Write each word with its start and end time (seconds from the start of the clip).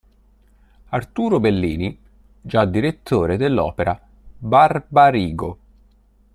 Arturo 0.87 1.39
Bellini, 1.39 1.95
già 2.41 2.65
Direttore 2.65 3.37
dell'Opera 3.37 4.01
Barbarigo. 4.39 5.57